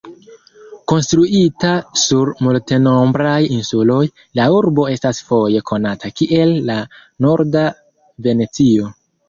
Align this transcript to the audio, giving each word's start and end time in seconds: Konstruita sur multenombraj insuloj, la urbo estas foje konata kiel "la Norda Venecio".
Konstruita 0.91 1.73
sur 2.03 2.31
multenombraj 2.47 3.35
insuloj, 3.59 3.99
la 4.41 4.49
urbo 4.57 4.87
estas 4.95 5.21
foje 5.29 5.63
konata 5.73 6.13
kiel 6.23 6.57
"la 6.73 6.81
Norda 7.29 7.71
Venecio". 8.29 8.93